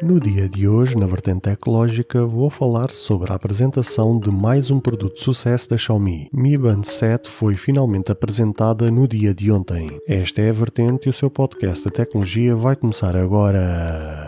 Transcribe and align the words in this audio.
No 0.00 0.20
dia 0.20 0.48
de 0.48 0.68
hoje, 0.68 0.96
na 0.96 1.06
vertente 1.06 1.40
tecnológica, 1.40 2.24
vou 2.24 2.48
falar 2.48 2.92
sobre 2.92 3.32
a 3.32 3.34
apresentação 3.34 4.20
de 4.20 4.30
mais 4.30 4.70
um 4.70 4.78
produto 4.78 5.16
de 5.16 5.24
sucesso 5.24 5.68
da 5.70 5.76
Xiaomi. 5.76 6.28
Mi 6.32 6.56
Band 6.56 6.84
7 6.84 7.28
foi 7.28 7.56
finalmente 7.56 8.12
apresentada 8.12 8.92
no 8.92 9.08
dia 9.08 9.34
de 9.34 9.50
ontem. 9.50 9.98
Esta 10.06 10.40
é 10.42 10.50
a 10.50 10.52
vertente 10.52 11.06
e 11.06 11.10
o 11.10 11.12
seu 11.12 11.28
podcast 11.28 11.84
de 11.84 11.90
tecnologia 11.90 12.54
vai 12.54 12.76
começar 12.76 13.16
agora. 13.16 14.27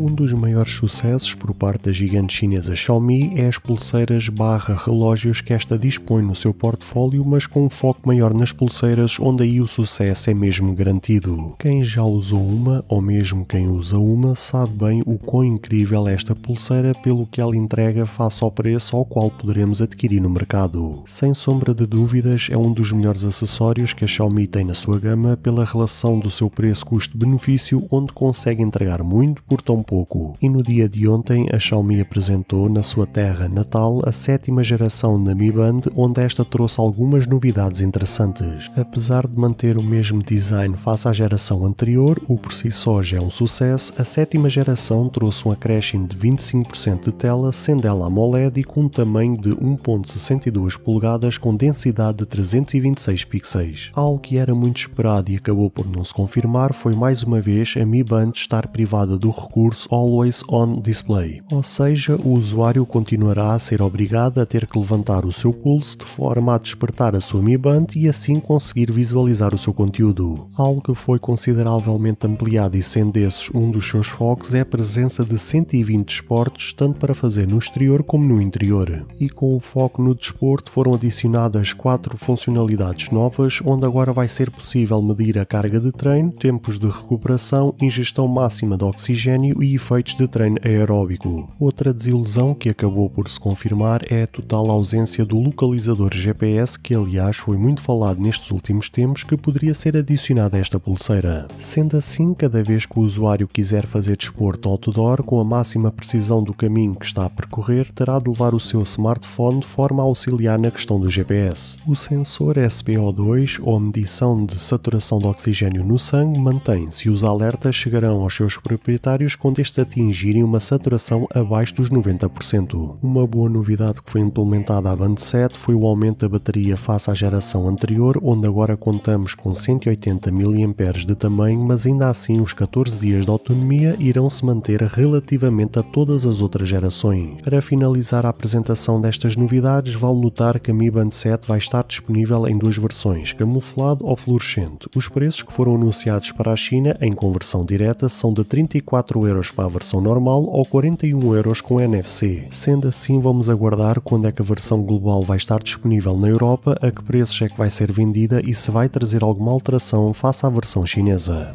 Um 0.00 0.14
dos 0.14 0.32
maiores 0.32 0.72
sucessos 0.72 1.34
por 1.34 1.52
parte 1.52 1.84
da 1.84 1.92
gigante 1.92 2.32
chinesa 2.32 2.74
Xiaomi 2.74 3.34
é 3.36 3.46
as 3.46 3.58
pulseiras 3.58 4.30
barra 4.30 4.74
relógios 4.74 5.42
que 5.42 5.52
esta 5.52 5.78
dispõe 5.78 6.22
no 6.22 6.34
seu 6.34 6.54
portfólio, 6.54 7.22
mas 7.22 7.46
com 7.46 7.66
um 7.66 7.68
foco 7.68 8.00
maior 8.06 8.32
nas 8.32 8.50
pulseiras, 8.50 9.20
onde 9.20 9.42
aí 9.42 9.60
o 9.60 9.66
sucesso 9.66 10.30
é 10.30 10.32
mesmo 10.32 10.74
garantido. 10.74 11.54
Quem 11.58 11.84
já 11.84 12.02
usou 12.02 12.40
uma, 12.40 12.82
ou 12.88 13.02
mesmo 13.02 13.44
quem 13.44 13.68
usa 13.68 13.98
uma, 13.98 14.34
sabe 14.34 14.72
bem 14.72 15.02
o 15.04 15.18
quão 15.18 15.44
incrível 15.44 16.08
é 16.08 16.14
esta 16.14 16.34
pulseira 16.34 16.94
pelo 16.94 17.26
que 17.26 17.38
ela 17.38 17.54
entrega 17.54 18.06
face 18.06 18.42
ao 18.42 18.50
preço 18.50 18.96
ao 18.96 19.04
qual 19.04 19.30
poderemos 19.30 19.82
adquirir 19.82 20.22
no 20.22 20.30
mercado. 20.30 21.02
Sem 21.04 21.34
sombra 21.34 21.74
de 21.74 21.84
dúvidas, 21.84 22.48
é 22.50 22.56
um 22.56 22.72
dos 22.72 22.90
melhores 22.90 23.22
acessórios 23.22 23.92
que 23.92 24.06
a 24.06 24.08
Xiaomi 24.08 24.46
tem 24.46 24.64
na 24.64 24.72
sua 24.72 24.98
gama 24.98 25.36
pela 25.36 25.62
relação 25.62 26.18
do 26.18 26.30
seu 26.30 26.48
preço 26.48 26.86
custo-benefício, 26.86 27.86
onde 27.90 28.14
consegue 28.14 28.62
entregar 28.62 29.02
muito 29.02 29.42
por 29.42 29.60
tão 29.60 29.82
pouco. 29.90 30.36
E 30.40 30.48
no 30.48 30.62
dia 30.62 30.88
de 30.88 31.08
ontem, 31.08 31.48
a 31.52 31.58
Xiaomi 31.58 32.00
apresentou 32.00 32.68
na 32.68 32.80
sua 32.80 33.08
terra 33.08 33.48
natal 33.48 34.00
a 34.06 34.12
sétima 34.12 34.62
geração 34.62 35.22
da 35.22 35.34
Mi 35.34 35.50
Band, 35.50 35.80
onde 35.96 36.22
esta 36.22 36.44
trouxe 36.44 36.80
algumas 36.80 37.26
novidades 37.26 37.80
interessantes. 37.80 38.70
Apesar 38.76 39.26
de 39.26 39.36
manter 39.36 39.76
o 39.76 39.82
mesmo 39.82 40.22
design 40.22 40.76
face 40.76 41.08
à 41.08 41.12
geração 41.12 41.66
anterior, 41.66 42.22
o 42.28 42.38
por 42.38 42.52
si 42.52 42.70
só 42.70 43.02
já 43.02 43.18
é 43.18 43.20
um 43.20 43.28
sucesso, 43.28 43.92
a 43.98 44.04
sétima 44.04 44.48
geração 44.48 45.08
trouxe 45.08 45.48
um 45.48 45.50
acréscimo 45.50 46.06
de 46.06 46.16
25% 46.16 47.06
de 47.06 47.12
tela, 47.12 47.50
sendo 47.50 47.88
ela 47.88 48.06
AMOLED 48.06 48.60
e 48.60 48.64
com 48.64 48.82
um 48.82 48.88
tamanho 48.88 49.36
de 49.36 49.50
1.62 49.50 50.78
polegadas 50.78 51.36
com 51.36 51.56
densidade 51.56 52.18
de 52.18 52.26
326 52.26 53.24
pixels. 53.24 53.90
Algo 53.94 54.20
que 54.20 54.36
era 54.36 54.54
muito 54.54 54.76
esperado 54.76 55.32
e 55.32 55.36
acabou 55.36 55.68
por 55.68 55.90
não 55.90 56.04
se 56.04 56.14
confirmar 56.14 56.72
foi 56.72 56.94
mais 56.94 57.24
uma 57.24 57.40
vez 57.40 57.74
a 57.76 57.84
Mi 57.84 58.04
Band 58.04 58.32
estar 58.36 58.68
privada 58.68 59.18
do 59.18 59.30
recurso 59.30 59.79
Always 59.90 60.42
On 60.48 60.80
Display, 60.80 61.42
ou 61.50 61.62
seja, 61.62 62.16
o 62.16 62.30
usuário 62.30 62.86
continuará 62.86 63.54
a 63.54 63.58
ser 63.58 63.82
obrigado 63.82 64.40
a 64.40 64.46
ter 64.46 64.66
que 64.66 64.78
levantar 64.78 65.24
o 65.24 65.32
seu 65.32 65.52
pulso 65.52 65.98
de 65.98 66.04
forma 66.04 66.54
a 66.54 66.58
despertar 66.58 67.14
a 67.14 67.20
sua 67.20 67.42
Mi 67.42 67.56
Band 67.56 67.86
e 67.94 68.08
assim 68.08 68.40
conseguir 68.40 68.90
visualizar 68.90 69.54
o 69.54 69.58
seu 69.58 69.74
conteúdo. 69.74 70.48
Algo 70.56 70.80
que 70.80 70.94
foi 70.94 71.18
consideravelmente 71.18 72.26
ampliado 72.26 72.76
e 72.76 72.82
sendo 72.82 73.10
desses 73.12 73.50
um 73.54 73.70
dos 73.70 73.88
seus 73.88 74.06
focos 74.06 74.54
é 74.54 74.60
a 74.60 74.64
presença 74.66 75.24
de 75.24 75.38
120 75.38 76.06
desportos, 76.06 76.72
tanto 76.72 76.98
para 76.98 77.14
fazer 77.14 77.46
no 77.46 77.58
exterior 77.58 78.02
como 78.02 78.24
no 78.24 78.40
interior. 78.40 79.06
E 79.18 79.28
com 79.28 79.54
o 79.54 79.60
foco 79.60 80.02
no 80.02 80.14
desporto 80.14 80.70
foram 80.70 80.94
adicionadas 80.94 81.72
quatro 81.72 82.16
funcionalidades 82.16 83.10
novas, 83.10 83.60
onde 83.64 83.86
agora 83.86 84.12
vai 84.12 84.28
ser 84.28 84.50
possível 84.50 85.02
medir 85.02 85.38
a 85.38 85.44
carga 85.44 85.80
de 85.80 85.92
treino, 85.92 86.32
tempos 86.32 86.78
de 86.78 86.86
recuperação, 86.86 87.74
ingestão 87.80 88.26
máxima 88.28 88.76
de 88.76 88.84
oxigênio 88.84 89.59
e 89.62 89.74
efeitos 89.74 90.14
de 90.14 90.26
treino 90.26 90.56
aeróbico. 90.62 91.48
Outra 91.58 91.92
desilusão 91.92 92.54
que 92.54 92.68
acabou 92.68 93.08
por 93.10 93.28
se 93.28 93.38
confirmar 93.38 94.02
é 94.10 94.22
a 94.22 94.26
total 94.26 94.70
ausência 94.70 95.24
do 95.24 95.38
localizador 95.38 96.14
GPS, 96.14 96.78
que 96.78 96.94
aliás 96.94 97.36
foi 97.36 97.56
muito 97.56 97.80
falado 97.80 98.20
nestes 98.20 98.50
últimos 98.50 98.88
tempos, 98.88 99.24
que 99.24 99.36
poderia 99.36 99.74
ser 99.74 99.96
adicionado 99.96 100.56
a 100.56 100.58
esta 100.58 100.78
pulseira. 100.78 101.48
Sendo 101.58 101.96
assim, 101.96 102.34
cada 102.34 102.62
vez 102.62 102.86
que 102.86 102.98
o 102.98 103.02
usuário 103.02 103.48
quiser 103.48 103.86
fazer 103.86 104.16
desporto 104.16 104.68
outdoor 104.68 105.22
com 105.22 105.40
a 105.40 105.44
máxima 105.44 105.90
precisão 105.90 106.42
do 106.42 106.54
caminho 106.54 106.94
que 106.94 107.06
está 107.06 107.26
a 107.26 107.30
percorrer, 107.30 107.90
terá 107.92 108.18
de 108.18 108.28
levar 108.28 108.54
o 108.54 108.60
seu 108.60 108.82
smartphone 108.82 109.60
de 109.60 109.66
forma 109.66 110.02
a 110.02 110.06
auxiliar 110.06 110.58
na 110.60 110.70
questão 110.70 111.00
do 111.00 111.10
GPS. 111.10 111.76
O 111.86 111.94
sensor 111.94 112.56
SPO2, 112.56 113.60
ou 113.62 113.78
medição 113.80 114.44
de 114.44 114.58
saturação 114.58 115.18
de 115.18 115.26
oxigênio 115.26 115.84
no 115.84 115.98
sangue, 115.98 116.38
mantém-se 116.38 117.08
e 117.08 117.10
os 117.10 117.24
alertas 117.24 117.74
chegarão 117.74 118.22
aos 118.22 118.34
seus 118.34 118.56
proprietários 118.56 119.34
quando 119.50 119.58
estes 119.58 119.80
atingirem 119.80 120.44
uma 120.44 120.60
saturação 120.60 121.26
abaixo 121.34 121.74
dos 121.74 121.90
90%. 121.90 122.98
Uma 123.02 123.26
boa 123.26 123.50
novidade 123.50 124.00
que 124.00 124.08
foi 124.08 124.20
implementada 124.20 124.88
à 124.88 124.94
Band 124.94 125.16
7 125.16 125.58
foi 125.58 125.74
o 125.74 125.84
aumento 125.84 126.20
da 126.20 126.28
bateria 126.28 126.76
face 126.76 127.10
à 127.10 127.14
geração 127.14 127.68
anterior, 127.68 128.16
onde 128.22 128.46
agora 128.46 128.76
contamos 128.76 129.34
com 129.34 129.52
180 129.52 130.30
mAh 130.30 130.92
de 131.04 131.16
tamanho, 131.16 131.58
mas 131.64 131.84
ainda 131.84 132.08
assim 132.08 132.40
os 132.40 132.52
14 132.52 133.00
dias 133.00 133.24
de 133.24 133.30
autonomia 133.32 133.96
irão 133.98 134.30
se 134.30 134.44
manter 134.44 134.82
relativamente 134.82 135.80
a 135.80 135.82
todas 135.82 136.26
as 136.26 136.40
outras 136.40 136.68
gerações. 136.68 137.42
Para 137.42 137.60
finalizar 137.60 138.24
a 138.24 138.28
apresentação 138.28 139.00
destas 139.00 139.34
novidades, 139.34 139.94
vale 139.94 140.20
notar 140.20 140.60
que 140.60 140.70
a 140.70 140.74
Mi 140.74 140.92
Band 140.92 141.10
7 141.10 141.48
vai 141.48 141.58
estar 141.58 141.82
disponível 141.82 142.46
em 142.46 142.56
duas 142.56 142.76
versões, 142.76 143.32
camuflado 143.32 144.06
ou 144.06 144.16
fluorescente. 144.16 144.88
Os 144.94 145.08
preços 145.08 145.42
que 145.42 145.52
foram 145.52 145.74
anunciados 145.74 146.30
para 146.30 146.52
a 146.52 146.56
China 146.56 146.96
em 147.00 147.12
conversão 147.12 147.64
direta 147.64 148.08
são 148.08 148.32
de 148.32 148.44
34 148.44 149.26
euros 149.26 149.39
para 149.48 149.66
a 149.66 149.68
versão 149.68 150.00
normal 150.00 150.42
ou 150.42 150.66
41 150.66 151.36
euros 151.36 151.60
com 151.60 151.80
NFC. 151.80 152.48
Sendo 152.50 152.88
assim, 152.88 153.20
vamos 153.20 153.48
aguardar 153.48 154.00
quando 154.00 154.26
é 154.26 154.32
que 154.32 154.42
a 154.42 154.44
versão 154.44 154.82
global 154.82 155.22
vai 155.22 155.36
estar 155.36 155.62
disponível 155.62 156.18
na 156.18 156.26
Europa, 156.26 156.76
a 156.82 156.90
que 156.90 157.04
preços 157.04 157.40
é 157.42 157.48
que 157.48 157.56
vai 157.56 157.70
ser 157.70 157.92
vendida 157.92 158.42
e 158.44 158.52
se 158.52 158.72
vai 158.72 158.88
trazer 158.88 159.22
alguma 159.22 159.52
alteração 159.52 160.12
face 160.12 160.44
à 160.44 160.48
versão 160.48 160.84
chinesa. 160.84 161.54